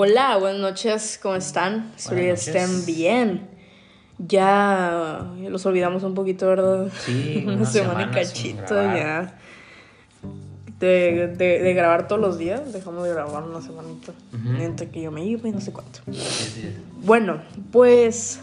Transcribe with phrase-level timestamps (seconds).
[0.00, 1.90] Hola, buenas noches, ¿cómo están?
[1.96, 3.48] Espero que estén bien.
[4.16, 6.86] Ya los olvidamos un poquito, ¿verdad?
[7.04, 9.36] Sí, una semana cachito ya.
[10.78, 14.12] De, de, de grabar todos los días, dejamos de grabar una semanita.
[14.60, 15.98] Entre que yo me iba y no sé cuánto.
[16.12, 16.76] Sí, sí.
[17.02, 17.42] Bueno,
[17.72, 18.40] pues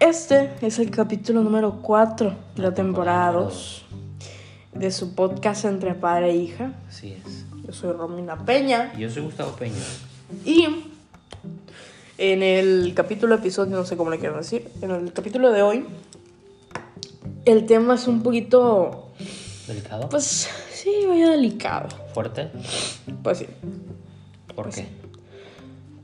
[0.00, 3.84] este es el capítulo número 4 de la temporada 2
[4.72, 6.72] de su podcast entre padre e hija.
[6.88, 7.44] Así es.
[7.66, 9.76] Yo soy Romina Peña Y Yo soy Gustavo Peña.
[10.44, 10.66] Y
[12.18, 15.84] en el capítulo episodio, no sé cómo le quiero decir, en el capítulo de hoy
[17.44, 19.08] el tema es un poquito,
[19.66, 20.08] ¿Delicado?
[20.08, 21.88] pues sí, vaya delicado.
[22.14, 22.50] ¿Fuerte?
[23.22, 23.46] Pues sí.
[24.54, 24.86] ¿Por qué?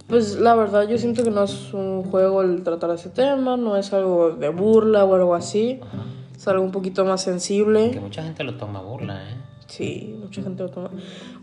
[0.09, 3.77] Pues la verdad yo siento que no es un juego el tratar ese tema, no
[3.77, 6.05] es algo de burla o algo así, Ajá.
[6.35, 8.01] es algo un poquito más Que sensible.
[8.01, 9.35] mucha gente lo toma burla, ¿eh?
[9.67, 10.91] Sí, mucha gente lo toma.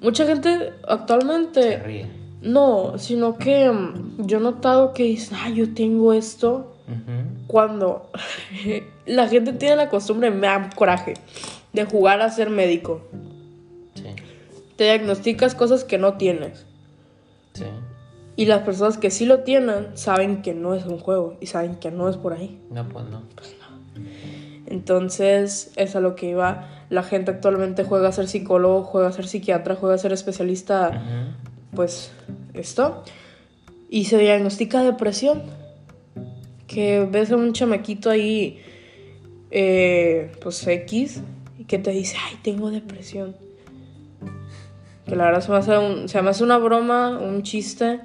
[0.01, 2.07] Mucha gente Se actualmente ríe.
[2.45, 6.71] No, sino que mm, yo he notado que dicen, ah, yo tengo esto,
[7.47, 8.11] cuando
[9.07, 11.15] la gente tiene la costumbre, me da coraje,
[11.73, 13.01] de jugar a ser médico.
[13.95, 14.03] Sí,
[14.75, 16.65] Te diagnosticas cosas que no tienes.
[17.53, 17.65] sí.
[18.37, 21.77] Y las personas que sí lo tienen saben que no es un juego y saben
[21.77, 22.59] que no es por ahí.
[22.69, 23.21] No, pues no.
[24.65, 26.67] Entonces, es a lo que iba.
[26.89, 31.01] La gente actualmente juega a ser psicólogo, juega a ser psiquiatra, juega a ser especialista.
[31.75, 32.11] Pues
[32.53, 33.03] esto.
[33.89, 35.43] Y se diagnostica depresión.
[36.67, 38.59] Que ves a un chamaquito ahí,
[39.51, 41.21] eh, pues X,
[41.59, 43.35] y que te dice, ay, tengo depresión.
[45.05, 47.99] Que la verdad se me hace, un- se me hace una broma, un chiste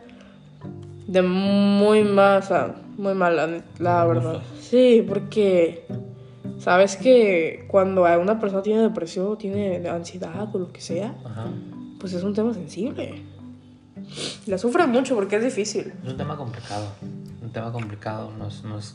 [1.06, 2.04] de muy
[2.42, 4.42] sea, muy mala, la verdad.
[4.60, 5.86] Sí, porque
[6.58, 11.46] sabes que cuando una persona tiene depresión tiene ansiedad o lo que sea, Ajá.
[11.98, 13.22] pues es un tema sensible.
[14.46, 15.92] La sufre mucho porque es difícil.
[16.04, 16.86] Es un tema complicado.
[17.42, 18.32] Un tema complicado.
[18.38, 18.94] No es, no es,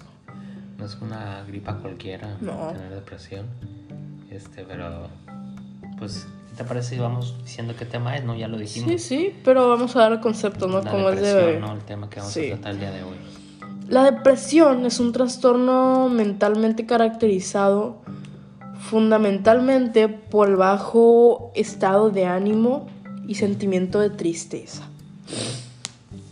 [0.77, 2.69] no es una gripa cualquiera No.
[2.73, 3.45] tener depresión.
[4.29, 5.07] Este, pero.
[5.97, 8.25] Pues, ¿qué te parece si vamos diciendo qué tema es?
[8.25, 8.89] No, ya lo dijimos.
[8.91, 10.81] Sí, sí, pero vamos a dar el concepto, ¿no?
[10.81, 11.59] La Como es de...
[11.59, 11.71] ¿no?
[11.73, 12.51] El tema que vamos Sí.
[12.51, 13.15] a tratar el día de hoy.
[13.87, 18.01] La depresión es un trastorno mentalmente caracterizado
[18.79, 22.87] fundamentalmente por el bajo estado de ánimo
[23.27, 24.89] y sentimiento de tristeza.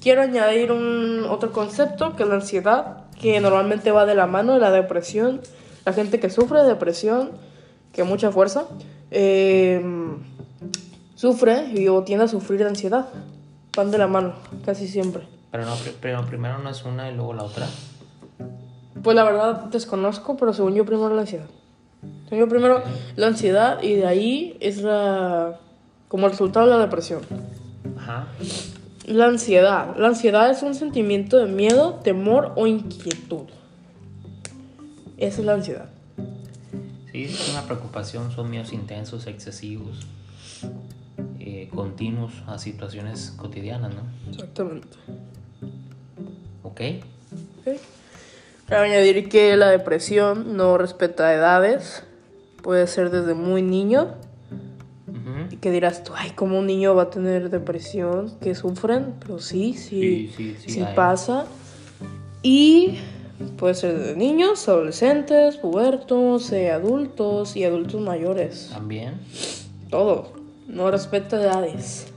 [0.02, 4.54] Quiero añadir un otro concepto que es la ansiedad, que normalmente va de la mano
[4.54, 5.42] de la depresión.
[5.86, 7.32] La gente que sufre de depresión,
[7.92, 8.66] que mucha fuerza,
[9.12, 9.82] eh,
[11.16, 13.08] sufre y o tiende a sufrir de ansiedad.
[13.76, 14.34] Van de la mano,
[14.66, 15.24] casi siempre.
[15.52, 17.68] Pero, no, pero primero no es una y luego la otra.
[19.02, 21.48] Pues la verdad desconozco, pero según yo primero la ansiedad.
[22.26, 22.84] Según yo primero
[23.16, 25.60] la ansiedad y de ahí es la
[26.08, 27.22] como resultado de la depresión.
[27.98, 28.28] Ajá.
[29.06, 29.96] La ansiedad.
[29.98, 33.48] La ansiedad es un sentimiento de miedo, temor o inquietud.
[35.18, 35.90] Esa es la ansiedad.
[37.12, 40.00] Sí, es una preocupación, son miedos intensos, excesivos,
[41.40, 44.02] eh, continuos a situaciones cotidianas, ¿no?
[44.32, 44.98] Exactamente.
[46.64, 46.82] ¿Ok?
[47.60, 47.78] Ok.
[48.68, 52.04] Cabe añadir que la depresión no respeta edades.
[52.62, 54.16] Puede ser desde muy niño.
[55.64, 58.38] Que dirás tú, ay, ¿cómo un niño va a tener depresión?
[58.42, 60.30] Que sufren, pero sí, sí,
[60.60, 61.46] Sí, pasa.
[62.42, 62.98] Y
[63.58, 68.72] puede ser de niños, adolescentes, pubertos, eh, adultos y adultos mayores.
[68.74, 69.22] También.
[69.90, 70.34] Todo.
[70.68, 72.08] No respeta edades.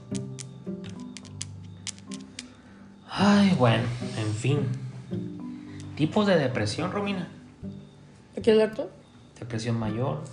[3.08, 3.84] Ay, bueno,
[4.18, 4.58] en fin.
[5.94, 7.28] Tipos de depresión, Romina.
[8.36, 8.88] ¿Aquí alerta?
[9.38, 10.24] Depresión mayor.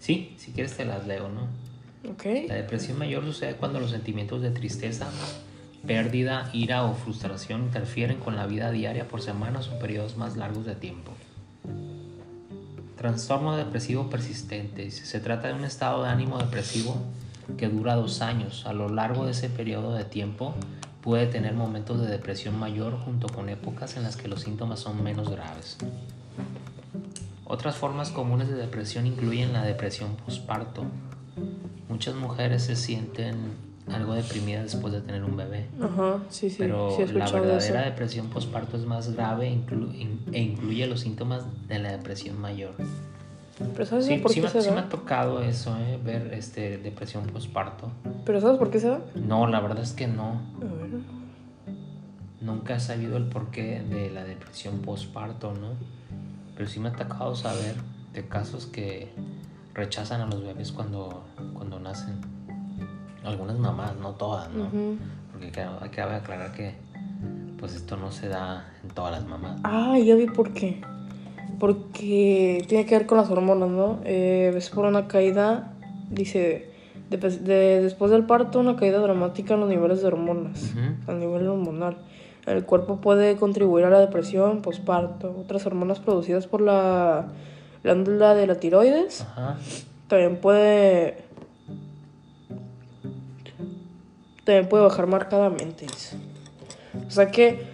[0.00, 1.62] Sí, si quieres te las leo, ¿no?
[2.10, 2.24] Ok.
[2.48, 5.08] La depresión mayor sucede cuando los sentimientos de tristeza,
[5.86, 10.66] pérdida, ira o frustración interfieren con la vida diaria por semanas o periodos más largos
[10.66, 11.12] de tiempo.
[12.96, 14.90] Trastorno depresivo persistente.
[14.90, 16.96] Se trata de un estado de ánimo depresivo
[17.58, 18.64] que dura dos años.
[18.66, 20.54] A lo largo de ese periodo de tiempo
[21.02, 25.02] puede tener momentos de depresión mayor junto con épocas en las que los síntomas son
[25.02, 25.76] menos graves.
[27.44, 30.86] Otras formas comunes de depresión incluyen la depresión postparto.
[31.88, 33.36] Muchas mujeres se sienten
[33.92, 36.56] algo deprimidas después de tener un bebé, Ajá, sí, sí.
[36.58, 37.32] pero sí la de eso.
[37.34, 41.92] verdadera depresión postparto es más grave e inclu- in- e incluye los síntomas de la
[41.92, 42.72] depresión mayor.
[43.74, 44.80] Pero ¿sabes Sí, por sí qué me, se sí me da?
[44.82, 47.90] ha tocado eso, eh, ver este, depresión postparto.
[48.24, 49.00] Pero ¿sabes por qué se da?
[49.14, 50.40] No, la verdad es que no.
[50.60, 50.90] A ver.
[52.40, 55.68] Nunca he sabido el porqué de la depresión postparto, ¿no?
[56.56, 57.74] Pero sí me ha tocado saber
[58.12, 59.08] de casos que
[59.74, 62.14] rechazan a los bebés cuando, cuando nacen.
[63.24, 64.64] Algunas mamás, no todas, ¿no?
[64.64, 64.96] Ujú.
[65.32, 66.74] Porque cabe, cabe aclarar que
[67.58, 69.58] pues esto no se da en todas las mamás.
[69.64, 70.82] Ah, ya vi por qué.
[71.58, 74.00] Porque tiene que ver con las hormonas, ¿no?
[74.04, 75.72] Eh, es por una caída,
[76.10, 76.70] dice,
[77.10, 80.74] de- de- después del parto, una caída dramática en los niveles de hormonas,
[81.06, 81.96] a nivel hormonal.
[82.46, 87.28] El cuerpo puede contribuir a la depresión, posparto, otras hormonas producidas por la
[87.84, 89.20] glándula de la tiroides.
[89.20, 89.56] Ajá.
[90.08, 91.22] También puede.
[94.44, 95.86] También puede bajar marcadamente.
[97.06, 97.66] O sea que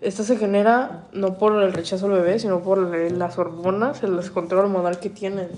[0.00, 4.66] esto se genera no por el rechazo al bebé, sino por las hormonas, el descontrol
[4.66, 5.48] hormonal que tienen.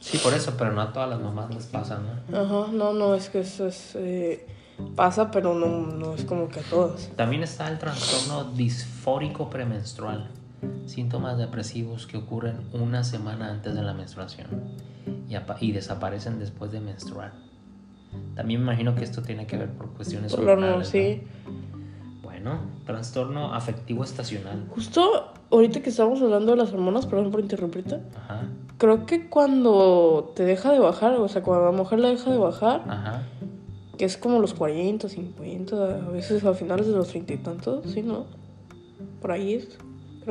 [0.00, 2.38] Sí, por eso, pero no a todas las mamás les pasa, ¿no?
[2.38, 3.92] Ajá, no, no, es que eso es.
[3.96, 4.46] eh,
[4.96, 7.10] pasa, pero no, no es como que a todas.
[7.16, 10.30] También está el trastorno disfórico premenstrual,
[10.86, 14.48] síntomas depresivos que ocurren una semana antes de la menstruación
[15.28, 15.36] y,
[15.66, 17.32] y desaparecen después de menstruar.
[18.34, 21.22] También me imagino que esto tiene que ver por cuestiones hormonales, sí.
[21.46, 22.20] ¿no?
[22.22, 24.66] Bueno, trastorno afectivo estacional.
[24.70, 28.00] Justo ahorita que estamos hablando de las hormonas, perdón por interrumpirte.
[28.16, 28.48] Ajá,
[28.78, 32.38] Creo que cuando te deja de bajar, o sea, cuando la mujer la deja de
[32.38, 33.24] bajar, ajá.
[33.98, 37.90] que es como los 40, 50, a veces a finales de los 30 y tantos,
[37.90, 38.24] ¿sí, no?
[39.20, 39.78] Por ahí es,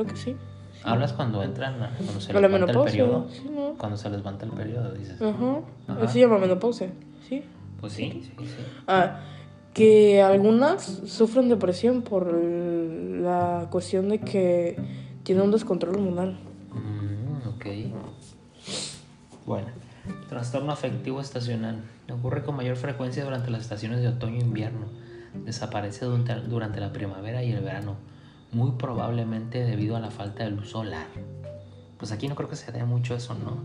[0.04, 0.36] creo que sí.
[0.82, 3.26] Hablas cuando entran, cuando se les levanta el periodo.
[3.30, 3.74] sí, ¿no?
[3.76, 5.20] Cuando se les levanta el periodo, dices.
[5.20, 6.04] Ajá, Ajá.
[6.04, 6.90] eso se llama menopausia,
[7.28, 7.42] ¿sí?
[7.80, 8.62] Pues sí, sí, sí.
[8.86, 9.20] Ah,
[9.74, 14.76] que algunas sufren depresión por la cuestión de que
[15.22, 16.38] tienen un descontrol hormonal.
[16.72, 17.66] Mm, ok.
[19.46, 19.68] Bueno,
[20.28, 21.82] trastorno afectivo estacional.
[22.10, 24.86] Ocurre con mayor frecuencia durante las estaciones de otoño e invierno.
[25.44, 27.96] Desaparece durante la primavera y el verano,
[28.52, 31.06] muy probablemente debido a la falta de luz solar.
[31.98, 33.58] Pues aquí no creo que se dé mucho eso, ¿no?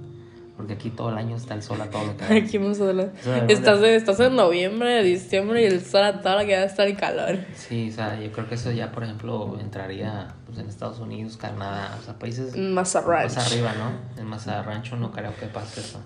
[0.58, 2.36] Porque aquí todo el año está el sol a todo lo que da.
[2.36, 3.12] Aquí vamos a hablar.
[3.50, 6.66] Estás, de- estás en noviembre, diciembre y el sol a toda la que va a
[6.66, 7.40] estar en calor.
[7.56, 11.36] Sí, o sea, yo creo que eso ya, por ejemplo, entraría pues, en Estados Unidos,
[11.36, 13.34] Canadá, o sea, países Mazarrach.
[13.36, 14.22] más arriba, ¿no?
[14.22, 16.00] En Masa Rancho no creo que pase eso.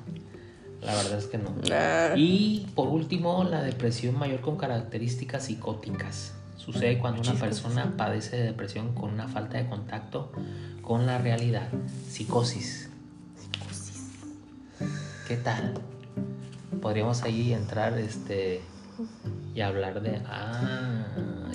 [0.81, 1.50] La verdad es que no.
[1.70, 2.16] Nah.
[2.16, 6.34] Y por último, la depresión mayor con características psicóticas.
[6.59, 10.31] Sucede cuando una persona padece de depresión con una falta de contacto
[10.81, 11.69] con la realidad.
[12.09, 12.89] Psicosis.
[15.27, 15.73] ¿Qué tal?
[16.81, 18.61] Podríamos ahí entrar este
[19.56, 21.06] y hablar de ah,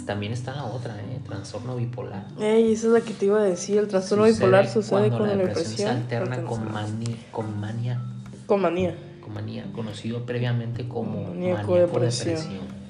[0.07, 2.27] también está la otra, eh, trastorno bipolar.
[2.41, 3.79] Ey, esa es la que te iba a decir.
[3.79, 8.01] El trastorno Sucede bipolar sucede con la depresión se alterna con, mani- con manía
[8.47, 8.95] con manía.
[9.23, 12.35] con manía, conocido previamente como Maníaco maníaco depresión.
[12.37, 12.84] depresión.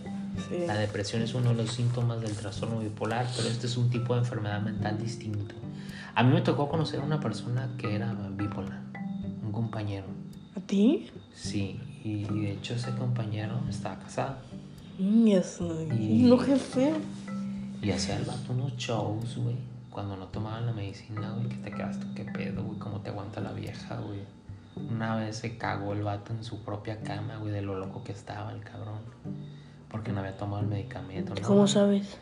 [0.48, 0.64] Sí.
[0.66, 4.14] La depresión es uno de los síntomas del trastorno bipolar, pero este es un tipo
[4.14, 5.54] de enfermedad mental distinto.
[6.14, 8.80] A mí me tocó conocer a una persona que era bipolar,
[9.42, 10.06] un compañero.
[10.56, 11.10] ¿A ti?
[11.34, 14.36] Sí, y de hecho ese compañero estaba casado
[14.98, 15.82] Mm, eso.
[15.92, 16.92] Y- No, jefe.
[17.82, 19.56] y hacía el vato unos shows, güey.
[19.90, 23.40] Cuando no tomaban la medicina, güey, que te quedaste, qué pedo, güey, cómo te aguanta
[23.40, 24.20] la vieja, güey.
[24.76, 28.12] Una vez se cagó el vato en su propia cama, güey, de lo loco que
[28.12, 29.00] estaba el cabrón.
[29.94, 31.46] Porque no había tomado el medicamento, ¿no?
[31.46, 32.18] ¿Cómo sabes?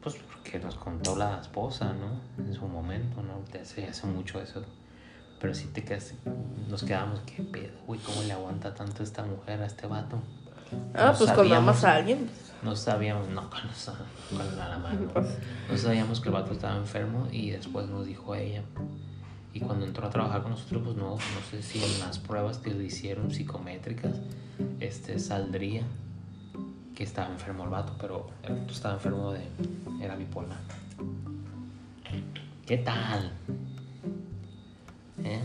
[0.00, 2.20] Pues porque nos contó la esposa, ¿no?
[2.44, 3.38] En su momento, ¿no?
[3.50, 4.62] Te hace, hace mucho eso.
[5.40, 6.14] Pero sí te quedas,
[6.68, 10.18] nos quedamos, qué pedo, güey, ¿cómo le aguanta tanto esta mujer a este vato?
[10.94, 12.30] Ah, No pues cuando sabíamos- amas a alguien.
[12.62, 13.96] No sabíamos, no, con, esa-
[14.30, 15.08] con la mano.
[15.12, 15.26] Pues,
[15.68, 18.62] No sabíamos que el vato estaba enfermo y después nos dijo ella.
[19.52, 21.18] Y cuando entró a trabajar con nosotros, pues no, no
[21.50, 24.12] sé si en las pruebas que le hicieron psicométricas,
[24.78, 25.82] este saldría
[26.96, 29.42] que estaba enfermo el vato, pero el vato estaba enfermo de.
[30.02, 30.58] era bipolar.
[32.66, 33.32] ¿Qué tal?
[35.22, 35.42] ¿Eh?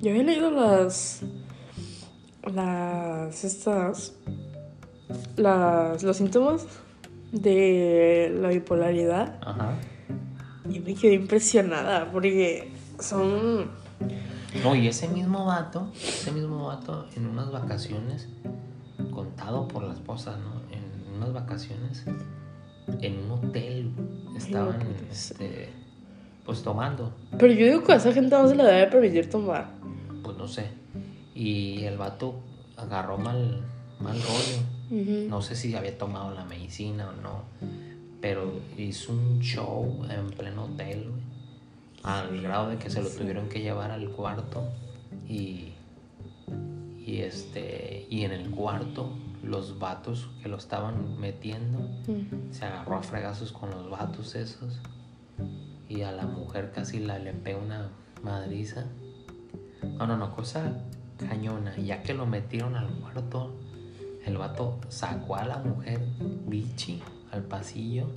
[0.00, 1.20] Yo había leído las.
[2.42, 3.44] Las.
[3.44, 4.14] Estas.
[5.36, 6.02] Las.
[6.02, 6.66] Los síntomas
[7.30, 9.38] de la bipolaridad.
[9.42, 9.74] Ajá.
[10.70, 13.70] Y me quedé impresionada porque son.
[14.62, 18.28] No, y ese mismo vato, ese mismo vato en unas vacaciones,
[19.14, 20.60] contado por la esposa, ¿no?
[20.74, 22.04] En unas vacaciones,
[23.00, 23.92] en un hotel,
[24.36, 24.80] estaban,
[25.10, 25.70] este,
[26.44, 29.70] pues tomando, Pero yo digo que a esa gente no se le debe permitir tomar.
[30.22, 30.66] pues no sé.
[31.34, 32.40] Y el vato
[32.76, 33.64] agarró mal,
[34.00, 35.28] mal rollo.
[35.28, 37.42] No sé si había tomado la medicina o no,
[38.20, 41.22] pero hizo un show en pleno hotel, güey,
[42.02, 44.68] al grado de que se lo tuvieron que llevar al cuarto
[45.28, 45.73] y,
[47.04, 49.10] y este y en el cuarto
[49.42, 52.50] los vatos que lo estaban metiendo Ujú.
[52.50, 54.80] se agarró a fregazos con los vatos esos
[55.88, 57.90] y a la mujer casi la le pegó una
[58.22, 58.86] madriza.
[59.98, 60.72] No, no, no, cosa
[61.18, 61.76] cañona.
[61.76, 63.54] Ya que lo metieron al cuarto,
[64.24, 66.00] El vato sacó a la mujer
[66.46, 68.08] bichi al pasillo,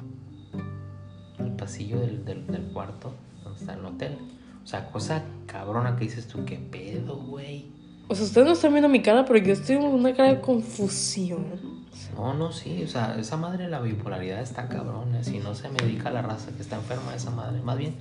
[1.37, 3.13] al pasillo del, del, del cuarto
[3.43, 4.17] donde está el hotel.
[4.63, 7.65] O sea, cosa cabrona que dices tú, qué pedo, güey.
[8.09, 10.41] O sea, ustedes no están viendo mi cara, pero yo estoy con una cara de
[10.41, 11.85] confusión.
[12.15, 15.23] No, no, sí, o sea, esa madre de la bipolaridad está cabrona.
[15.23, 17.95] Si no se medica la raza que está enferma esa madre, más bien,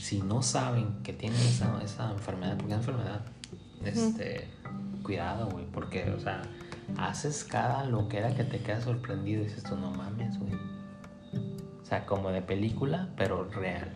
[0.00, 3.20] si no saben que tienen esa, esa enfermedad, porque es enfermedad,
[3.84, 4.48] este,
[5.02, 6.42] cuidado, güey, porque, o sea,
[6.96, 10.54] haces cada loquera que te queda sorprendido y dices tú, no mames, güey.
[11.82, 13.92] O sea, como de película, pero real.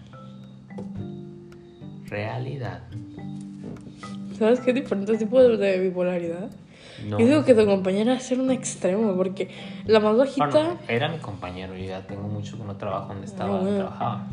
[2.05, 2.83] Realidad.
[4.39, 6.51] ¿Sabes qué diferentes tipos de, bipolaridad?
[7.09, 7.19] No.
[7.19, 9.49] Yo digo que tu compañera es ser un extremo, porque
[9.87, 13.57] la más bajita, era mi compañero, yo ya tengo mucho que no trabajo donde estaba,
[13.59, 13.77] Ah, bueno.
[13.77, 14.27] trabajaba.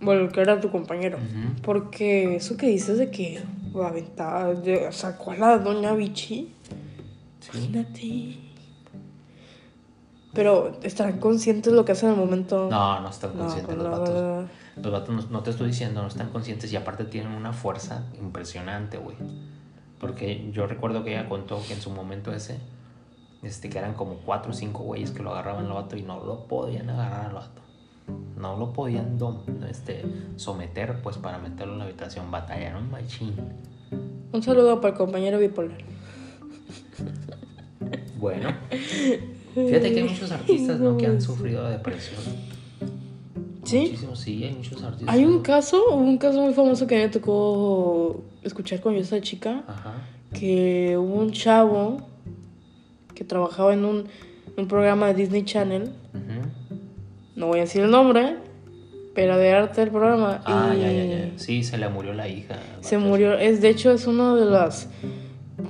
[0.00, 1.18] bueno, que era tu compañero.
[1.62, 3.40] Porque eso que dices de que
[3.74, 6.52] la aventaba, de, sacó a la doña Vichy,
[7.40, 7.50] Sí.
[7.54, 8.45] imagínate.
[10.36, 12.68] Pero estarán conscientes de lo que hacen en el momento.
[12.70, 14.48] No, no están conscientes los la vatos.
[14.76, 18.04] Los vatos no, no te estoy diciendo, no están conscientes y aparte tienen una fuerza
[18.20, 19.16] impresionante, güey.
[19.98, 22.58] Porque yo recuerdo que ella contó que en su momento ese,
[23.42, 26.22] este, que eran como cuatro o cinco güeyes que lo agarraban al vato y no
[26.22, 27.62] lo podían agarrar al vato.
[28.36, 30.04] No lo podían dom- este,
[30.36, 32.30] someter, pues, para meterlo en la habitación.
[32.30, 33.34] Batallaron machín.
[34.32, 35.78] Un saludo para el compañero bipolar.
[38.18, 38.50] Bueno,
[39.64, 40.96] fíjate que hay muchos artistas, ¿no?
[40.96, 42.20] Que han sufrido de depresión.
[43.64, 43.78] ¿Sí?
[43.80, 45.14] Muchísimos, sí, hay muchos artistas.
[45.14, 49.64] Hay un caso, un caso muy famoso que me tocó escuchar cuando yo estaba chica,
[49.66, 49.94] Ajá.
[50.32, 51.96] que hubo un chavo
[53.14, 54.04] que trabajaba en un,
[54.56, 56.78] un programa de Disney Channel, Ujú.
[57.34, 58.36] no voy a decir el nombre,
[59.16, 60.42] pero de arte del programa.
[60.44, 61.30] Ah, y ya, ya, ya.
[61.38, 62.56] Sí, se le murió la hija.
[62.82, 64.88] Se murió, es de hecho es una de las,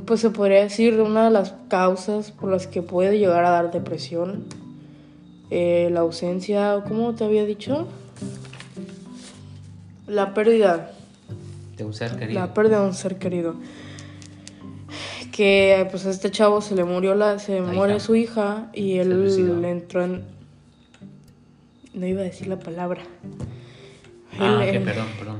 [0.04, 3.70] pues se podría decir, una de las causas por las que puede llegar a dar
[3.72, 4.44] depresión.
[5.50, 7.86] Eh, la ausencia, ¿cómo te había dicho?
[10.06, 10.92] La pérdida
[11.76, 12.40] De un ser querido.
[12.40, 13.54] La pérdida de un ser querido.
[15.32, 18.04] Que pues a este chavo se le murió la, se La muere hija.
[18.04, 19.62] su hija y él suicidó.
[19.64, 20.24] entró en
[21.92, 23.02] no iba a decir la palabra.
[24.38, 25.36] Ah, él, él- perdón, perdón.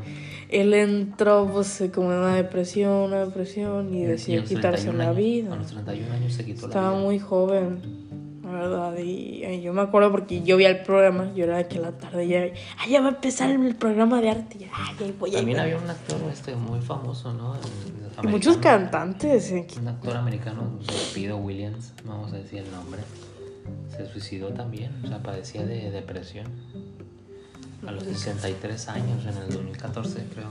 [0.48, 5.04] Él entró pues como en una depresión, una depresión y Y decidió quitarse 31 la
[5.04, 5.52] años- vida.
[5.52, 7.04] A los 31 años se quitó Estaba la vida.
[7.04, 7.80] muy joven,
[8.44, 8.98] la verdad.
[8.98, 11.82] Y, y yo me acuerdo porque yo vi el programa, yo era de que a
[11.82, 12.42] la tarde ya,
[12.78, 14.58] "Ay, ya va a empezar el programa de arte.
[14.58, 15.64] Ya, ay, ahí voy, También voy".
[15.64, 17.54] había un actor este, muy famoso, ¿no?
[18.22, 19.52] Muchos cantantes.
[19.52, 20.78] eh, Un actor americano,
[21.14, 23.02] Pido Williams, vamos a decir el nombre.
[23.94, 26.46] Se suicidó también, o sea, padecía de depresión.
[27.86, 30.48] A los 63 años, en el 2014, creo.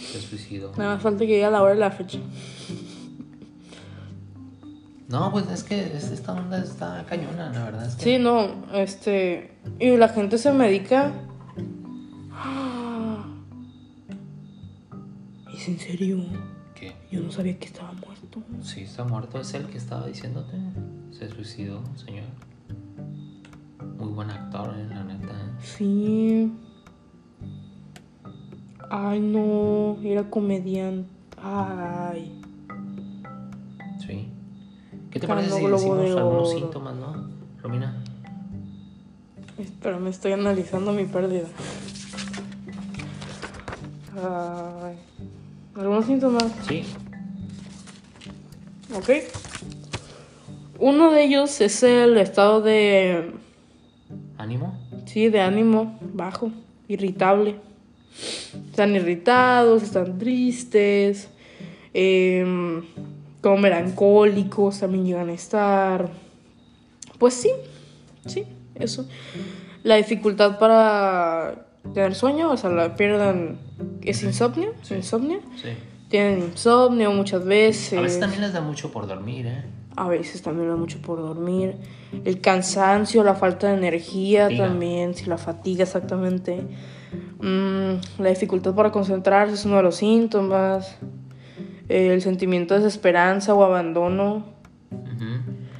[0.00, 0.72] Se suicidó.
[0.76, 2.18] Nada más falta que llegue la hora y la fecha.
[5.08, 8.04] No, pues es que es- esta onda está cañona, la verdad es que.
[8.04, 9.52] Sí, no, este.
[9.78, 11.12] Y la gente se medica.
[15.54, 16.18] ¿Es en serio?
[16.74, 16.94] ¿Qué?
[17.10, 18.42] Yo no sabía que estaba muerto.
[18.62, 20.56] Sí, está muerto, es el que estaba diciéndote.
[21.12, 22.24] Se suicidó, señor.
[23.98, 25.45] Muy buen actor, eh, la neta.
[25.60, 26.52] Sí.
[28.90, 31.08] Ay, no, era comediante.
[31.42, 32.40] Ay.
[34.06, 34.28] Sí.
[35.10, 37.28] ¿Qué te parece si decimos de algunos síntomas, no?
[37.62, 38.02] Romina.
[39.58, 41.48] Espera, me estoy analizando mi pérdida.
[44.14, 44.96] Ay.
[45.74, 46.44] ¿Algunos síntomas?
[46.68, 46.84] Sí.
[48.94, 49.10] Ok.
[50.78, 53.34] Uno de ellos es el estado de.
[54.38, 54.85] ¿Ánimo?
[55.16, 56.50] Sí, de ánimo bajo,
[56.88, 57.56] irritable.
[58.68, 61.30] Están irritados, están tristes,
[61.94, 62.82] em,
[63.40, 66.10] como melancólicos también llegan a estar.
[67.18, 67.48] Pues sí,
[68.26, 68.44] sí,
[68.74, 69.08] eso.
[69.84, 73.56] La dificultad para tener sueño, o sea, la pierdan.
[74.02, 74.74] ¿Es insomnio?
[74.82, 74.96] Sí.
[74.96, 75.40] ¿Insomnio?
[75.62, 75.70] Sí.
[76.10, 77.98] Tienen insomnio muchas veces.
[77.98, 79.64] A veces también les da mucho por dormir, ¿eh?
[79.96, 81.76] A veces también da mucho por dormir.
[82.24, 84.66] El cansancio, la falta de energía Fatiga.
[84.66, 86.60] también, si la fatiga exactamente.
[87.40, 90.96] Mm, la dificultad para concentrarse es uno de los síntomas.
[91.88, 94.44] El sentimiento de desesperanza o abandono.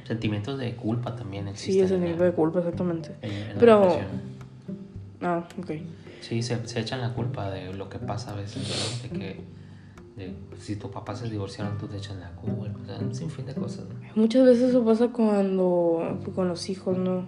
[0.05, 1.73] Sentimientos de culpa también existen.
[1.73, 3.11] Sí, el en sentimiento de culpa, exactamente.
[3.21, 3.97] en- en la Pero-.
[5.21, 5.71] Ah, ok.
[6.21, 9.03] Sí, se, se echan la culpa de lo que pasa a veces, ¿no?
[9.03, 9.41] De que
[10.17, 12.65] de, si tu papá se divorciaron, tú te echan la culpa.
[12.81, 13.95] O sea, un sinfín de cosas, ¿no?
[14.15, 17.27] Muchas veces eso pasa cuando con los hijos, ¿no?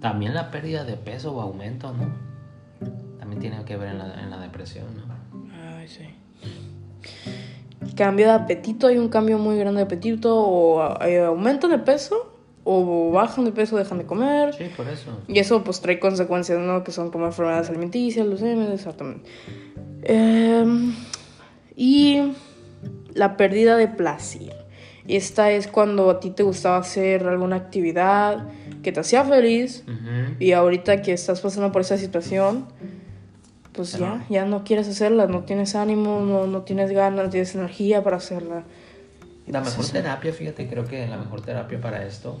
[0.00, 2.12] También la pérdida de peso o aumento, ¿no?
[3.18, 5.14] También tiene que ver en la, en la depresión, ¿no?
[5.54, 6.04] Ay, sí.
[7.96, 12.34] cambio de apetito, hay un cambio muy grande de apetito, o eh, aumentan de peso,
[12.64, 14.52] o bajan de peso, dejan de comer.
[14.54, 15.10] Sí, por eso.
[15.28, 16.84] Y eso pues trae consecuencias, ¿no?
[16.84, 19.30] Que son como enfermedades alimenticias, leucemia, exactamente.
[20.02, 20.94] Em,
[21.76, 22.32] y
[23.14, 24.64] la pérdida de placer.
[25.06, 28.46] Esta es cuando a ti te gustaba hacer alguna actividad
[28.82, 29.84] que te hacía feliz
[30.38, 32.66] y ahorita que estás pasando por esa situación,
[33.72, 37.54] pues ya, ya no quieres hacerla, no tienes ánimo, no, no tienes ganas, no tienes
[37.54, 38.62] energía para hacerla.
[39.46, 42.40] La mejor terapia, fíjate, creo que la mejor terapia para esto.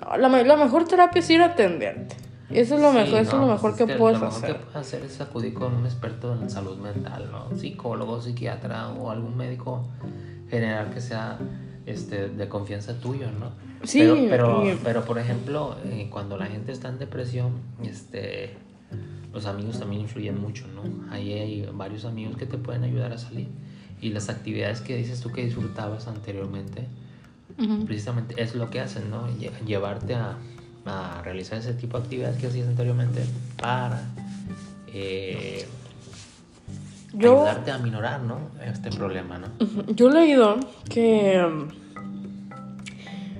[0.00, 2.16] No, La, la mejor terapia es ir a atenderte.
[2.50, 4.26] Eso es lo Sí, mejor, eso es no, lo pues mejor es que, puedes Lo
[4.26, 4.56] mejor hacer.
[4.56, 7.56] que puedes hacer es acudir con un experto en salud mental, ¿no?
[7.58, 9.88] Psicólogo, psiquiatra o algún médico
[10.48, 11.38] general que sea
[11.86, 13.50] este, de confianza tuyo, ¿no?
[13.84, 18.56] Sí, Pero, pero, pero, por ejemplo, eh, cuando la gente está en depresión, este,
[19.32, 20.82] los amigos también influyen mucho, ¿no?
[21.12, 23.48] Ahí hay varios amigos que te pueden ayudar a salir.
[24.00, 26.86] Y las actividades que dices tú que disfrutabas anteriormente,
[27.58, 27.86] Ujú.
[27.86, 29.28] precisamente es lo que hacen, ¿no?
[29.28, 30.36] Lle- Llevarte a,
[30.86, 33.20] a realizar ese tipo de actividades que hacías anteriormente
[33.60, 34.00] para
[34.92, 35.66] eh,
[37.12, 38.38] Yo, ayudarte a minorar, ¿no?
[38.64, 39.48] Este problema, ¿no?
[39.94, 40.56] Yo he leído
[40.88, 41.68] que um,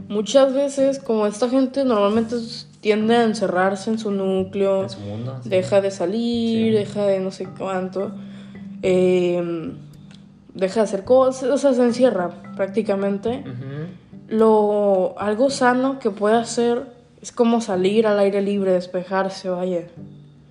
[0.09, 2.37] muchas veces, como esta gente normalmente
[2.81, 5.39] tiende a encerrarse en su núcleo, En su mundo.
[5.43, 5.49] sí.
[5.49, 6.79] deja de salir, Sí.
[6.79, 8.13] deja de no sé cuánto,
[8.83, 9.73] eh,
[10.55, 13.45] deja de hacer cosas, o sea, se encierra prácticamente.
[14.29, 19.87] Lo, algo sano que puede hacer es como salir al aire libre, despejarse, vaya.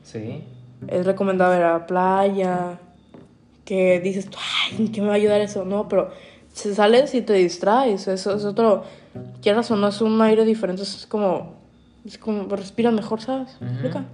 [0.04, 0.44] Sí.
[0.88, 2.80] Es recomendable ir a la playa,
[3.64, 4.30] que dices,
[4.72, 5.66] ay, ¿qué me va a ayudar eso?
[5.66, 6.12] No, pero
[6.54, 8.84] si sales y te distraes, eso es otro,
[9.42, 11.56] quieras o no, es un aire diferente, es como,
[12.06, 13.58] es como, respiras mejor, ¿sabes?
[13.60, 13.74] ¿Me Ujú.
[13.76, 14.06] explica?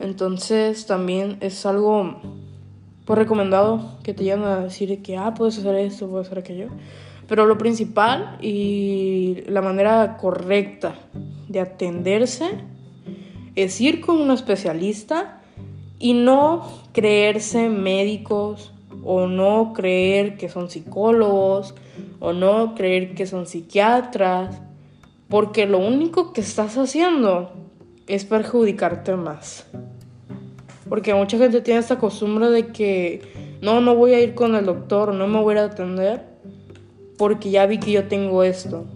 [0.00, 2.20] Entonces también es algo,
[3.04, 6.68] pues recomendado, que te llegan a decir que, ah, puedes hacer esto, puedes hacer aquello.
[7.28, 10.94] Pero lo principal y la manera correcta
[11.48, 12.46] de atenderse
[13.54, 15.42] es ir con un especialista
[15.98, 18.72] y no creerse médicos
[19.04, 21.74] o no creer que son psicólogos
[22.20, 24.60] o no creer que son psiquiatras,
[25.28, 27.52] porque lo único que estás haciendo
[28.06, 29.66] es perjudicarte más.
[30.88, 34.64] Porque mucha gente tiene esta costumbre de que no, no voy a ir con el
[34.64, 36.27] doctor, no me voy a atender,
[37.18, 38.86] porque ya vi que yo tengo esto.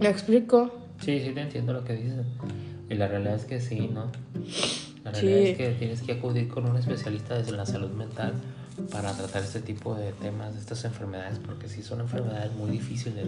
[0.00, 0.72] ¿Me explico?
[1.00, 2.24] Sí, sí, te entiendo lo que dices.
[2.88, 4.06] Y la realidad es que sí, ¿no?
[5.04, 5.26] La Sí.
[5.26, 8.32] realidad es que tienes que acudir con un especialista desde la salud mental
[8.90, 13.26] para tratar este tipo de temas, estas enfermedades, porque sí son enfermedades muy difíciles,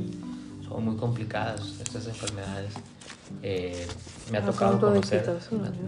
[0.66, 2.72] son muy complicadas estas enfermedades.
[3.42, 3.86] Eh,
[4.30, 5.28] me ha A tocado conocer,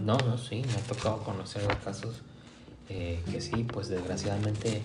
[0.05, 2.21] no, no, sí, me ha tocado conocer casos
[2.89, 4.81] eh, que sí, pues desgraciadamente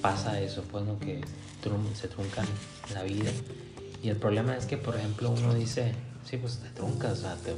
[0.00, 0.98] pasa eso, pues, ¿no?
[0.98, 1.20] Que
[1.62, 2.46] trum- se truncan
[2.94, 3.30] la vida.
[4.02, 5.92] Y el problema es que, por ejemplo, uno dice,
[6.24, 7.54] sí, pues te truncas, o sea, te,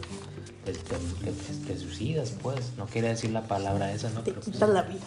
[0.65, 1.33] te, te-
[1.67, 2.73] te- suicidas, pues.
[2.79, 4.21] No quiere decir la palabra esa, ¿no?
[4.23, 5.05] Te Pero, pues, quitas la vida.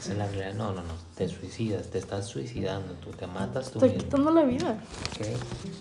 [0.00, 0.54] esa es la realidad.
[0.54, 4.02] No, no, no, te suicidas, te estás suicidando, tú te matas tú Te mismo.
[4.02, 4.72] quitando la vida.
[5.20, 5.26] ¿ok?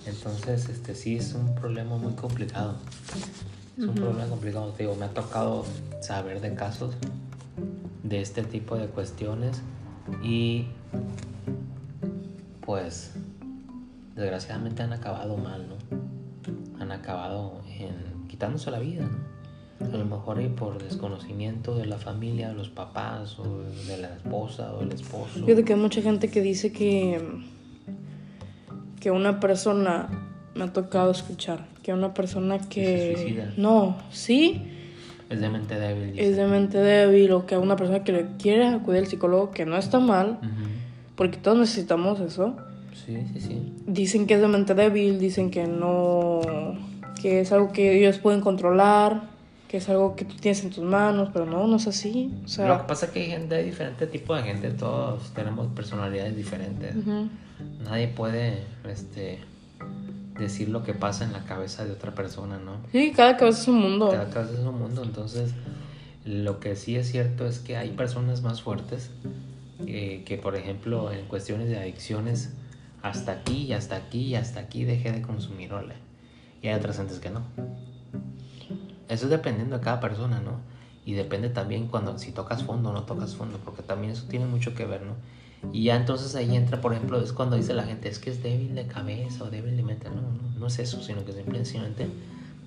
[0.06, 2.76] Entonces, este sí es un problema muy complicado.
[3.78, 4.00] Es un Ujú.
[4.02, 5.66] problema complicado, te digo, me ha tocado
[6.02, 6.94] saber de casos
[8.04, 9.62] de este tipo de cuestiones
[10.24, 10.66] y
[12.62, 13.14] pues
[14.16, 16.82] desgraciadamente han acabado mal, ¿no?
[16.82, 19.32] Han acabado en quitándose la vida, ¿no?
[19.86, 24.14] A lo mejor y por desconocimiento de la familia, de los papás o de la
[24.16, 25.44] esposa o del esposo.
[25.44, 27.20] Fíjate que hay mucha gente que dice que,
[29.00, 30.08] que una persona,
[30.54, 33.16] me ha tocado escuchar, que una persona que...
[33.16, 33.54] se suicida.
[33.58, 34.62] No, sí,
[35.32, 36.20] Es de mente débil.
[36.20, 39.66] es de mente débil o que una persona que le quiere acudir al psicólogo, que
[39.66, 40.40] no está mal,
[41.16, 42.56] porque todos necesitamos eso.
[43.06, 43.74] Sí, sí, sí.
[43.88, 46.42] Dicen que es de mente débil, dicen que no,
[47.22, 49.32] que es algo que ellos pueden controlar,
[49.72, 52.30] que es algo que tú tienes en tus manos, pero no, no es así.
[52.60, 55.68] O Lo que pasa es que hay gente, hay diferente tipo de gente, todos tenemos
[55.68, 56.94] personalidades diferentes.
[57.86, 59.40] Nadie puede este,
[60.42, 62.78] decir lo que pasa en la cabeza de otra persona, ¿no?
[62.92, 64.10] sí, cada cabeza es un mundo.
[64.10, 65.54] Cada cabeza es un mundo, entonces
[66.26, 69.10] lo que sí es cierto es que hay personas más fuertes
[69.88, 72.54] eh, que, por ejemplo, en cuestiones de adicciones,
[73.02, 75.96] hasta aquí y hasta aquí y hasta aquí dejé de consumir ole.
[76.62, 77.42] Y hay otras gentes que no.
[79.10, 80.60] Eso es dependiendo de cada persona, ¿no?
[81.06, 84.46] Y depende también cuando si tocas fondo o no tocas fondo, porque también eso tiene
[84.46, 85.16] mucho que ver, ¿no?
[85.72, 88.42] Y ya entonces ahí entra, por ejemplo, es cuando dice la gente, es que es
[88.42, 90.10] débil de cabeza o débil de mente.
[90.10, 92.08] No, no, no es eso, sino que simplemente,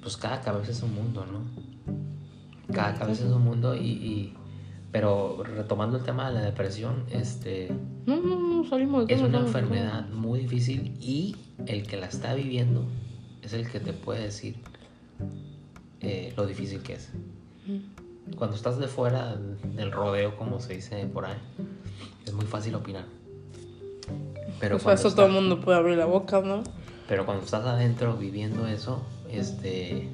[0.00, 1.40] pues cada cabeza es un mundo, ¿no?
[2.72, 4.34] Cada cabeza es un mundo y, y
[4.90, 7.70] Pero retomando el tema de la depresión, este
[8.06, 12.34] No, no, no, salimos de es una enfermedad muy difícil y el que la está
[12.34, 12.84] viviendo
[13.42, 14.56] es el que te puede decir
[16.00, 17.10] eh, lo difícil que es.
[18.36, 21.36] Cuando estás de fuera del rodeo, como se dice por ahí,
[22.24, 23.04] es muy fácil opinar.
[24.60, 26.62] Pero, Pues eso está- todo el mundo puede abrir la boca, ¿no?
[27.06, 30.08] pero cuando estás adentro viviendo eso, este,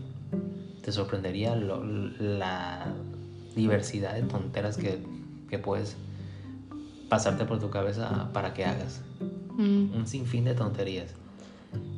[0.83, 2.93] te sorprendería lo- la
[3.55, 4.99] diversidad de tonteras que,
[5.49, 5.97] que puedes
[7.09, 9.03] pasarte por tu cabeza para que hagas.
[9.57, 9.95] Mm.
[9.95, 11.15] Un sinfín de tonterías.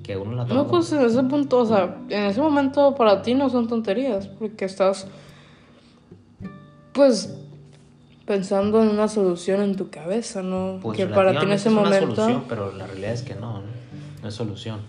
[0.03, 3.23] Que uno la toma No, pues en ese punto, o sea, en ese momento para
[3.23, 5.07] ti no son tonterías, porque estás,
[6.93, 7.35] pues,
[8.27, 10.79] pensando en una solución en tu cabeza, ¿no?
[10.83, 13.35] Pues que para ti en ese es una momento, solución, pero la realidad es que
[13.35, 13.63] no, no,
[14.23, 14.81] no es solución.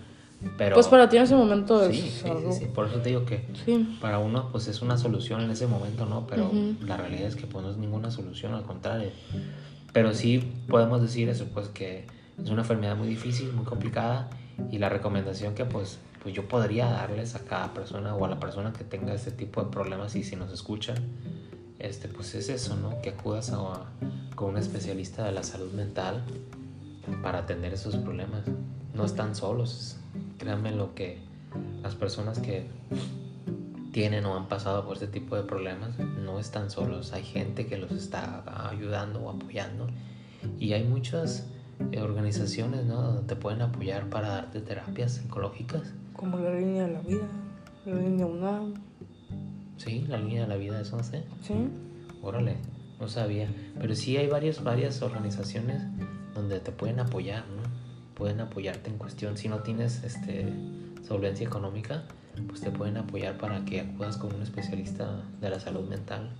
[0.58, 2.52] Pero, pues para ti en ese momento es sí, sí, algo.
[2.52, 3.96] sí, por eso te digo que Sí.
[4.00, 6.26] para uno pues es una solución en ese momento, ¿no?
[6.26, 6.50] Pero
[6.82, 9.10] la realidad es que pues no es ninguna solución, al contrario.
[9.92, 12.06] Pero sí podemos decir eso, pues que
[12.42, 14.28] es una enfermedad muy difícil, muy complicada
[14.70, 18.38] y la recomendación que pues, pues yo podría darles a cada persona o a la
[18.38, 20.96] persona que tenga este tipo de problemas y si nos escuchan,
[21.84, 23.00] este, pues es eso, ¿no?
[23.02, 23.82] Que acudas a,
[24.34, 26.22] con un especialista de la salud mental
[27.22, 28.42] para atender esos problemas.
[28.94, 29.96] No están solos,
[30.38, 31.18] créanme lo que
[31.82, 32.66] las personas que
[33.92, 37.12] tienen o han pasado por este tipo de problemas no están solos.
[37.12, 39.86] Hay gente que los está ayudando o apoyando
[40.58, 41.46] y hay muchas
[41.92, 43.02] eh, organizaciones, ¿no?
[43.02, 45.92] Donde te pueden apoyar para darte terapias psicológicas.
[46.14, 47.28] Como la línea de la vida,
[47.84, 48.74] la línea UNAM,
[49.76, 51.24] Sí, la línea de la vida, no sé.
[51.42, 51.54] ¿sí?
[52.22, 52.56] Órale,
[53.00, 53.48] no sabía.
[53.78, 55.82] Pero sí hay varias, varias organizaciones
[56.34, 57.62] donde te pueden apoyar, ¿no?
[58.14, 59.36] Pueden apoyarte en cuestión.
[59.36, 60.52] Si no tienes este,
[61.06, 62.04] solvencia económica,
[62.48, 66.30] pues te pueden apoyar para que acudas con un especialista de la salud mental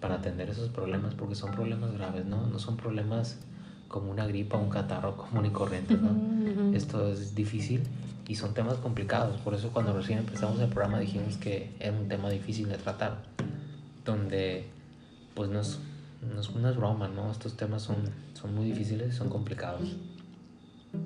[0.00, 2.46] para atender esos problemas, porque son problemas graves, ¿no?
[2.46, 3.38] No son problemas
[3.88, 6.76] como una gripa un catarro común y corriente, ¿no?
[6.76, 7.82] Esto es difícil
[8.26, 9.40] y son temas complicados.
[9.40, 13.22] Por eso cuando recién empezamos el programa dijimos que era un tema difícil de tratar.
[14.04, 14.66] Donde
[15.34, 15.78] pues no es,
[16.22, 17.30] no es una broma, ¿no?
[17.30, 17.96] Estos temas son,
[18.34, 19.96] son muy difíciles y son complicados.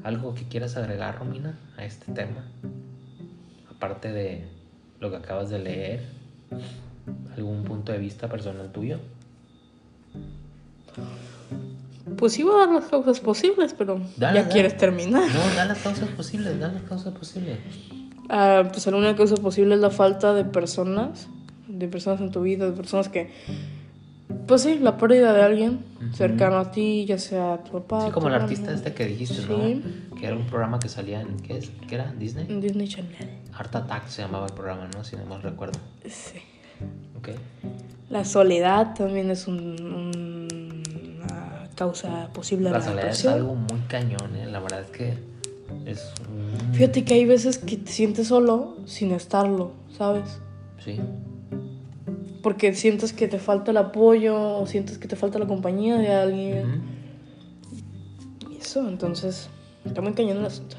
[0.05, 2.45] ¿Algo que quieras agregar, Romina, a este tema?
[3.71, 4.47] Aparte de
[5.01, 6.07] lo que acabas de leer,
[7.37, 8.99] ¿algún punto de vista personal tuyo?
[12.19, 14.49] Pues iba a dar las causas posibles, pero Dale, ya dale.
[14.53, 15.23] quieres terminar.
[15.33, 17.59] No, da las causas posibles, da las causas posibles.
[18.29, 21.29] Ah, pues la única causa posible es la falta de personas,
[21.69, 23.31] de personas en tu vida, de personas que,
[24.47, 26.15] pues sí, la pérdida de alguien Ujú.
[26.15, 28.07] cercano a ti, ya sea tu papá.
[28.07, 29.47] Sí, como el artista este que dijiste, Sí.
[29.49, 30.17] ¿no?
[30.17, 31.71] Que era un programa que salía en, ¿qué es?
[31.89, 32.13] ¿Qué era?
[32.19, 32.47] ¿Disney?
[32.61, 33.15] Disney Channel.
[33.57, 35.05] Art Attack se llamaba el programa, ¿no?
[35.05, 35.79] Si no mal recuerdo.
[36.07, 36.39] Sí.
[37.17, 37.31] Ok.
[38.11, 40.18] La soledad también es un- una
[41.79, 43.35] causa posible La la, soledad es depresión.
[43.35, 44.47] algo muy cañón, ¿eh?
[44.47, 45.15] La verdad es que
[45.87, 46.75] es un...
[46.75, 50.41] Fíjate que hay veces que te sientes solo sin estarlo, ¿sabes?
[50.85, 50.99] Sí.
[52.43, 56.09] Porque sientes que te falta el apoyo o sientes que te falta la compañía de
[56.13, 56.83] alguien.
[58.51, 59.49] Y eso, entonces,
[59.85, 60.77] está muy cañón el asunto.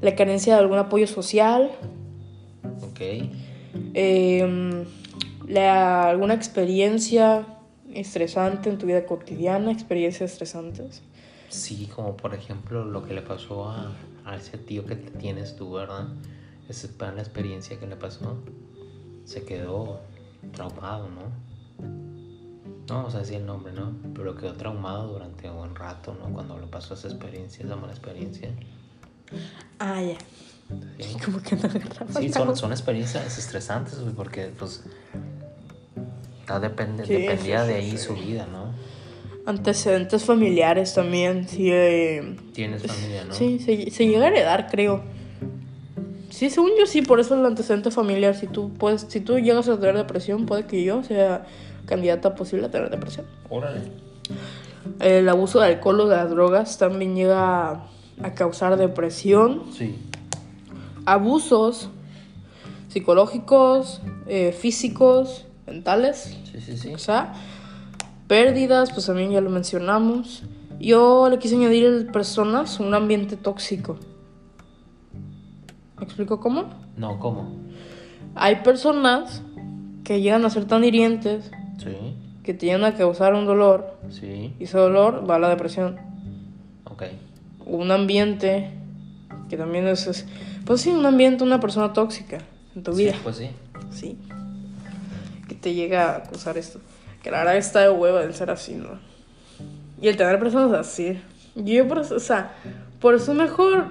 [0.00, 1.70] La carencia de algún apoyo social,
[2.82, 3.00] Ok.
[3.94, 4.84] eh,
[5.46, 7.46] la- alguna experiencia
[7.94, 11.02] estresante en tu vida cotidiana, experiencias estresantes.
[11.48, 13.92] Sí, como por ejemplo lo que le pasó a,
[14.24, 16.08] a ese tío que tienes tú, ¿verdad?
[16.68, 18.38] Esa es para la experiencia que le pasó.
[19.24, 20.00] Se quedó
[20.52, 21.52] traumado, ¿no?
[22.88, 23.94] No vamos a decir el nombre, ¿no?
[24.14, 26.32] Pero quedó traumado durante un buen rato, ¿no?
[26.32, 28.50] Cuando le pasó esa experiencia, esa mala experiencia.
[29.78, 30.18] Ah, ya.
[30.98, 31.16] ¿sí?
[31.24, 31.68] Como que no
[32.18, 34.84] Sí, son, son experiencias estresantes, porque pues
[36.58, 37.98] Sí, dependía sí, de ahí sí.
[37.98, 38.72] su vida, ¿no?
[39.44, 41.68] Antecedentes familiares también, sí.
[41.70, 43.34] eh, Tienes familia, ¿no?
[43.34, 45.02] Sí, se, se llega a heredar, creo.
[46.30, 48.34] Sí, según yo sí, por eso el antecedente familiar.
[48.34, 51.46] Si tú puedes, si tú llegas a tener depresión, puede que yo sea
[51.86, 53.26] candidata posible a tener depresión.
[53.50, 53.80] Órale.
[55.00, 57.88] El abuso de alcohol o de las drogas también llega a,
[58.22, 59.64] a causar depresión.
[59.76, 59.96] Sí.
[61.04, 61.90] Abusos
[62.88, 66.36] psicológicos, eh, físicos, mentales.
[66.50, 66.94] Sí, sí, sí.
[66.94, 67.32] O sea,
[68.26, 70.42] pérdidas, pues también ya lo mencionamos.
[70.80, 73.98] Yo le quise añadir el personas, un ambiente tóxico.
[75.98, 76.64] ¿Me explico cómo?
[76.96, 77.50] No, ¿cómo?
[78.34, 79.42] Hay personas
[80.04, 81.96] que llegan a ser tan hirientes Sí,
[82.42, 84.52] que te llegan a causar un dolor sí.
[84.58, 85.98] y ese dolor va a la depresión.
[86.84, 87.04] Ok.
[87.66, 88.70] Un ambiente
[89.48, 90.26] que también es, es-
[90.64, 92.38] pues sí, un ambiente, una persona tóxica
[92.74, 93.12] en tu vida.
[93.12, 93.48] Sí, pues sí.
[93.90, 94.18] Sí.
[95.62, 96.80] Te llega a causar esto.
[97.22, 98.98] Que la verdad está de hueva el ser así, ¿no?
[100.00, 101.18] Y el tener personas así.
[101.54, 102.52] Yo, por eso, o sea,
[103.00, 103.86] por eso es mejor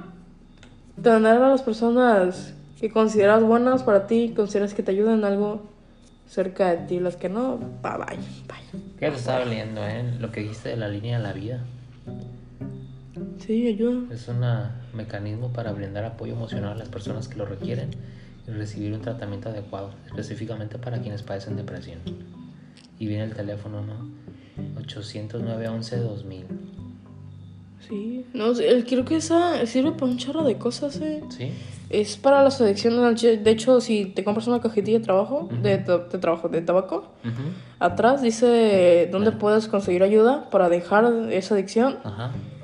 [1.02, 5.70] tener a las personas que consideras buenas para ti, consideras que te ayudan en algo
[6.28, 8.84] cerca de ti, las que no, pa, vaya, vaya.
[9.00, 10.04] ¿Qué te estaba leyendo, eh?
[10.20, 11.64] Lo que dijiste de la línea de la vida.
[13.40, 14.14] Sí, ayuda.
[14.14, 14.44] Es un
[14.94, 17.92] mecanismo para brindar apoyo emocional a las personas que lo requieren
[18.48, 22.00] y recibir un tratamiento adecuado, específicamente para quienes padecen depresión.
[23.00, 24.10] Y viene el teléfono, ¿no?
[24.80, 26.46] 809 11 2000.
[27.88, 31.24] Sí, no, creo que esa sirve para un chorro de cosas, ¿eh?
[31.30, 31.52] ¿Sí?
[31.90, 33.22] Es para las adicciones.
[33.22, 37.12] De hecho, si te compras una cajetilla de trabajo, de, ta- de trabajo, de tabaco,
[37.26, 37.42] Ujú.
[37.80, 41.98] atrás dice dónde puedes conseguir ayuda para dejar esa adicción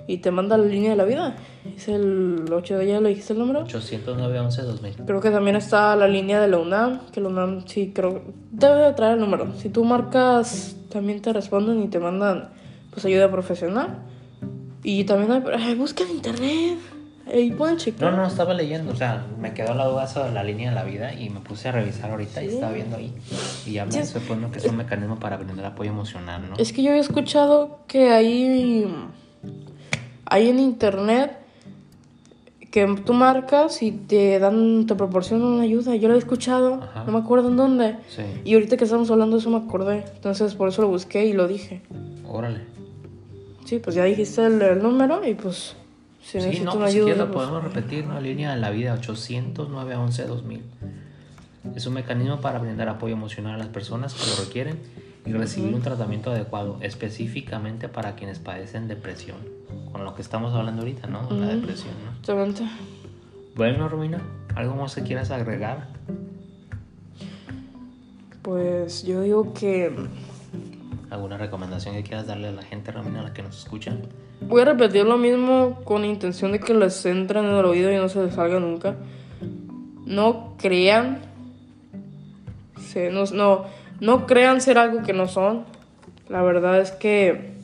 [0.07, 1.35] y te manda la línea de la vida.
[1.77, 3.59] Es el 8 de ya le dijiste el número.
[3.61, 4.95] 809 11 2000.
[5.05, 8.81] Creo que también está la línea de la UNAM, que la UNAM sí creo debe
[8.81, 9.53] de traer el número.
[9.57, 12.49] Si tú marcas, también te responden y te mandan
[12.89, 13.99] pues ayuda profesional.
[14.81, 16.79] Y también hay, ay, busca en internet.
[17.31, 18.09] Ahí pueden checar.
[18.11, 20.83] No, no, estaba leyendo, o sea, me quedó la duda sobre la línea de la
[20.83, 23.13] vida y me puse a revisar ahorita y estaba viendo ahí.
[23.67, 24.05] Y habla, Sí.
[24.05, 26.55] supone que es un mecanismo para brindar apoyo emocional, ¿no?
[26.57, 28.87] Es que yo había escuchado que hay,
[30.25, 31.37] hay en internet
[32.71, 35.95] que tú marcas y te dan, te proporcionan una ayuda.
[35.95, 37.03] Yo lo he escuchado, Ajá.
[37.05, 37.95] no me acuerdo en dónde.
[38.09, 40.05] Sí, Y ahorita que estamos hablando de eso me acordé.
[40.15, 41.81] Entonces por eso lo busqué y lo dije.
[42.27, 42.61] órale.
[43.65, 45.75] Sí, pues ya dijiste el, el número y pues
[46.23, 47.05] si Sí, no, una pues si ayuda.
[47.13, 48.19] quieres lo pues- podemos repetir, ¿no?
[48.21, 50.61] Línea de la vida 809 11 2000.
[51.75, 54.79] Es un mecanismo para brindar apoyo emocional a las personas que lo requieren
[55.27, 59.37] y recibir un tratamiento adecuado, específicamente para quienes padecen depresión.
[59.91, 61.29] Con lo que estamos hablando ahorita, ¿no?
[61.31, 62.11] La depresión, ¿no?
[62.11, 62.63] Exactamente.
[63.55, 64.21] Bueno, Romina,
[64.55, 65.87] ¿algo más que quieras agregar?
[68.41, 69.91] Pues yo digo que
[71.09, 74.01] ¿Alguna recomendación que quieras darle a la gente, Romina, a la que nos escuchan?
[74.41, 77.95] voy a repetir lo mismo con intención de que les entren en el oído y
[77.95, 78.95] no se les salga nunca.
[80.05, 81.19] No crean.
[82.79, 83.65] se- no, no,
[83.99, 85.65] no crean ser algo que no son.
[86.29, 87.57] La verdad es que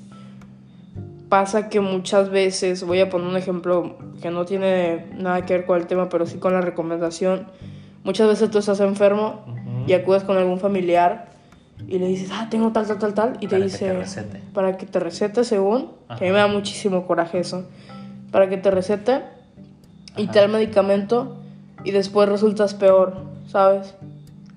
[1.30, 5.66] pasa que muchas veces, voy a poner un ejemplo que no tiene nada que ver
[5.66, 7.48] con el tema, pero sí con la recomendación.
[8.04, 9.44] Muchas veces tú estás enfermo
[9.88, 11.30] y acudes con algún familiar
[11.88, 13.94] y le dices, ah, tengo tal, tal, tal, tal, y te Para que dice, te
[13.94, 14.42] recete.
[14.54, 17.68] para que te recete según, que a mí me da muchísimo coraje eso,
[18.32, 19.22] para que te recete
[20.16, 21.38] y te da el medicamento
[21.84, 23.16] y después resultas peor,
[23.48, 23.96] ¿sabes?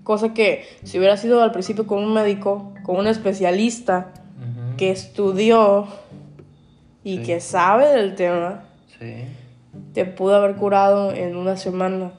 [0.07, 4.13] Cosa que si hubiera sido al principio con un médico, con un especialista
[4.77, 5.89] que estudió
[7.03, 7.23] y Sí.
[7.25, 8.63] que sabe del tema,
[9.01, 9.25] Sí.
[9.95, 12.13] te pudo haber curado en una semana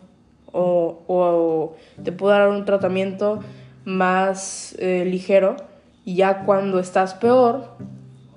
[0.52, 3.40] o, o te pudo dar un tratamiento
[3.86, 5.56] más eh, ligero
[6.04, 7.70] y ya cuando estás peor,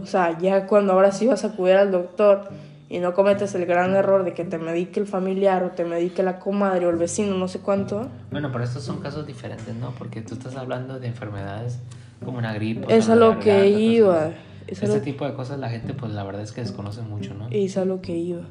[0.00, 2.50] o sea, ya cuando ahora sí vas a acudir al doctor
[2.90, 6.22] y no cometes el gran error de que te medique el familiar o te medique
[6.22, 9.92] la comadre o el vecino, no sé cuánto, Bueno, pero estos son casos diferentes, ¿no?
[9.96, 11.79] Porque tú estás hablando de enfermedades
[12.22, 12.94] como una gripe.
[12.94, 14.33] es a lo que iba.
[14.66, 17.33] Es Este lo, tipo de cosas la gente, pues la verdad es que desconoce mucho,
[17.35, 17.48] ¿no?
[17.50, 18.42] es a lo que iba.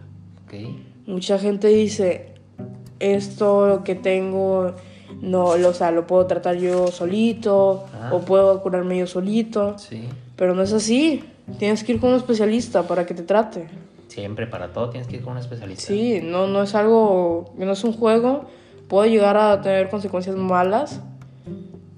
[0.46, 0.54] Ok.
[1.06, 2.34] Mucha gente dice,
[3.00, 4.74] esto lo que tengo,
[5.22, 8.10] no, lo, o sea, lo puedo tratar yo solito, Ah.
[8.14, 10.08] o puedo curarme yo solito, Sí.
[10.36, 11.24] pero no es así.
[11.58, 13.68] Tienes que ir con un especialista para que te trate.
[14.10, 15.88] Siempre, para todo tienes que ir con un especialista.
[15.88, 18.46] Sí, no, no es algo, no es un juego,
[18.88, 21.00] puede llegar a tener consecuencias malas,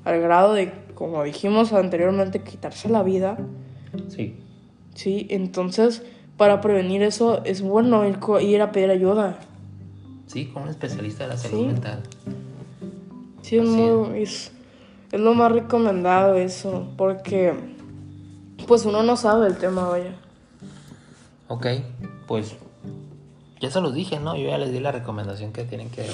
[0.04, 3.38] al grado de, como dijimos anteriormente, quitarse la vida.
[4.10, 4.36] Sí.
[4.94, 6.04] Sí, entonces,
[6.38, 9.40] para prevenir eso, es bueno ir, ir a pedir ayuda.
[10.28, 11.66] Sí, con un especialista de la salud Sí.
[11.66, 12.04] mental.
[13.42, 14.52] Sí, es, Así muy- es,
[15.14, 17.54] es lo más recomendado eso, porque
[18.68, 20.14] pues uno no sabe el tema, vaya.
[21.52, 21.68] Ok,
[22.28, 22.56] pues
[23.60, 24.38] ya se los dije, ¿no?
[24.38, 26.08] Yo ya les di la recomendación que tienen que,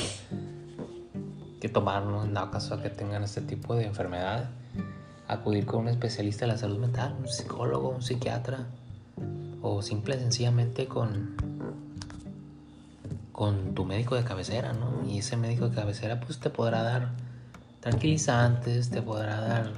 [1.62, 2.24] que tomar, ¿no?
[2.24, 4.50] En dado caso de que tengan este tipo de enfermedad,
[5.28, 8.66] acudir con un especialista de la salud mental, un psicólogo, un psiquiatra,
[9.62, 11.36] o simple y sencillamente con,
[13.32, 15.08] con tu médico de cabecera, ¿no?
[15.08, 17.12] Y ese médico de cabecera, pues te podrá dar
[17.80, 19.72] tranquilizantes, te podrá dar,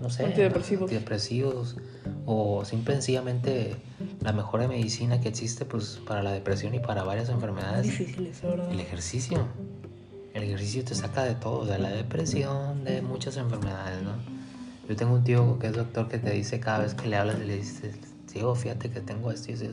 [0.00, 0.90] no sé, Antidepresivos.
[0.90, 1.76] antidepresivos,
[2.26, 3.76] o simple y sencillamente
[4.20, 7.84] la mejor medicina que existe, pues para la depresión y para varias enfermedades.
[7.84, 8.70] Difícil eso, ¿verdad?
[8.70, 9.46] El ejercicio.
[10.34, 14.12] El ejercicio te saca de todo, de la depresión, de muchas enfermedades, ¿no?
[14.88, 17.36] Yo tengo un tío que es doctor que te dice cada vez que le hablas
[17.40, 17.96] y le dices,
[18.32, 19.66] tío, fíjate que tengo esto y eso.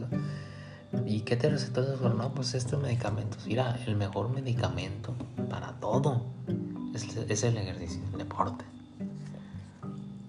[1.06, 2.16] ¿Y qué te recetó el doctor?
[2.16, 3.46] No, pues estos medicamentos.
[3.46, 5.14] Mira, el mejor medicamento
[5.50, 6.26] para todo
[6.94, 8.64] es, es el ejercicio, el deporte.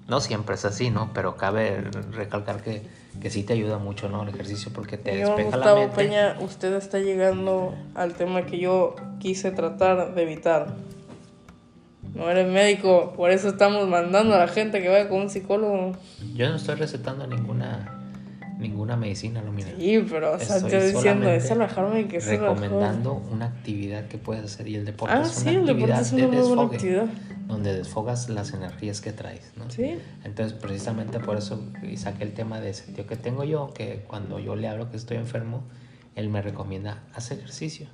[0.09, 1.11] No siempre es así, ¿no?
[1.13, 2.83] Pero cabe recalcar que,
[3.21, 4.23] que sí te ayuda mucho, ¿no?
[4.23, 5.97] El ejercicio porque te Señor despeja la Gustavo mente.
[5.97, 10.75] Peña, usted está llegando al tema que yo quise tratar de evitar.
[12.15, 15.93] No eres médico, por eso estamos mandando a la gente que vaya con un psicólogo.
[16.35, 17.98] Yo no estoy recetando ninguna
[18.59, 19.69] ninguna medicina, no mira.
[19.79, 22.49] Sí, pero o sea, Estoy diciendo, es alejarme que es el mejor.
[22.57, 25.93] recomendando una actividad que puedes hacer y el deporte Ah, es sí, una el deporte
[25.95, 27.05] actividad es de una muy buena actividad.
[27.47, 29.71] donde desfogas las energías que traes, ¿no?
[29.71, 29.97] Sí.
[30.25, 34.39] Entonces, precisamente por eso y saqué el tema de tío que tengo yo, que cuando
[34.41, 35.63] yo le hablo que estoy enfermo,
[36.17, 37.87] él me recomienda hacer ejercicio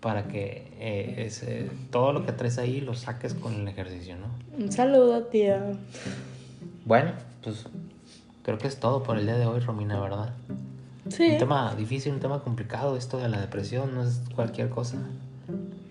[0.00, 4.26] para que eh, ese- todo lo que traes ahí lo saques con el ejercicio, ¿no?
[4.58, 5.62] Un saludo, tía.
[6.84, 7.64] Bueno, pues
[8.42, 10.30] creo que es todo por el día de hoy, Romina, ¿verdad?
[11.08, 11.30] Sí.
[11.32, 14.96] Un tema difícil, un tema complicado, esto de la depresión no es cualquier cosa.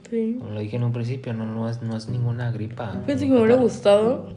[0.10, 0.38] Sí.
[0.40, 2.94] Como lo dije en un principio, no, no, es, no es ninguna gripa.
[3.06, 4.30] Fíjate que me hubiera gustado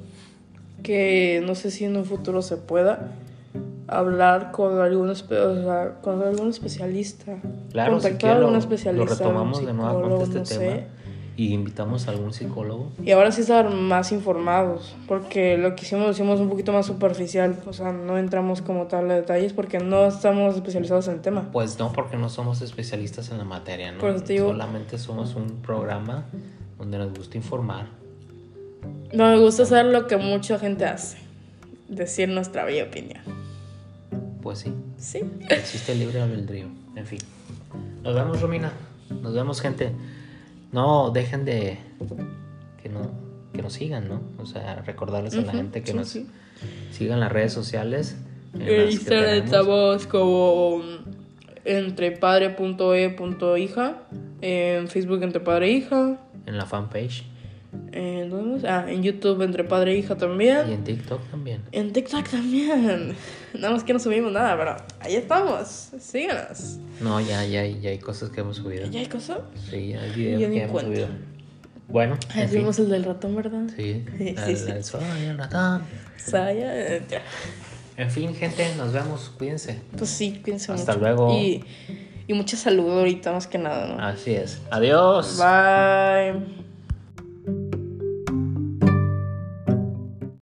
[0.82, 3.12] que no sé si en un futuro se pueda
[3.86, 7.36] hablar con algún, espe- o sea, con algún especialista.
[7.70, 9.14] Claro, contactar a lo, algún lo especialista.
[9.14, 10.86] retomamos un de cuenta psicólogo, este no tema sé.
[11.36, 12.90] Y invitamos a algún psicólogo.
[13.02, 16.86] Y ahora sí estar más informados, porque lo que hicimos lo hicimos un poquito más
[16.86, 21.20] superficial, o sea, no entramos como tal a detalles porque no estamos especializados en el
[21.20, 21.48] tema.
[21.52, 23.98] Pues no, porque no somos especialistas en la materia, ¿no?
[23.98, 26.26] Por eso te digo- Solamente somos un programa
[26.78, 27.86] donde nos gusta informar.
[29.12, 31.16] No me gusta hacer lo que mucha gente hace,
[31.88, 33.20] decir nuestra bella opinión.
[34.42, 35.20] Pues sí, Sí.
[35.48, 36.66] existe el libre albedrío.
[36.96, 37.20] En fin.
[38.02, 38.72] Nos vemos, Romina.
[39.22, 39.92] Nos vemos, gente.
[40.72, 41.78] No dejen de
[42.82, 43.10] que no
[43.52, 44.22] que nos sigan, ¿no?
[44.38, 46.26] O sea, recordarles a la gente que sí, nos sí.
[46.90, 48.16] sigan las redes sociales.
[48.58, 50.80] que Instagram estamos como
[51.64, 53.96] entrepadre.e.hija,
[54.40, 57.24] en Facebook entre padre e hija, En la fanpage.
[58.64, 60.70] Ah, en YouTube entre padre e hija también.
[60.70, 61.62] y en TikTok también.
[61.72, 63.14] En TikTok también.
[63.58, 65.90] Nada más que no subimos nada, pero ahí estamos.
[66.00, 66.78] Síganos.
[67.00, 68.86] No, ya, ya, ya hay cosas que hemos subido.
[68.90, 69.38] ¿Ya hay cosas?
[69.70, 70.90] Sí, hay videos Yo que hemos cuenta.
[70.92, 71.08] subido.
[71.88, 72.58] Bueno, en fin.
[72.60, 73.64] Vimos el del ratón, ¿verdad?
[73.76, 74.96] Sí, Sí, al- sí.
[75.22, 75.82] y al ratón.
[76.16, 77.22] Saya, eh, ya.
[77.96, 79.30] En fin, gente, nos vemos.
[79.36, 79.80] Cuídense.
[79.98, 81.04] Pues sí, pienso Hasta mucho.
[81.04, 81.32] luego.
[81.38, 81.62] Y,
[82.26, 84.02] y mucha salud ahorita, más que nada, ¿no?
[84.02, 84.60] Así es.
[84.70, 85.36] Adiós.
[85.38, 86.71] Bye.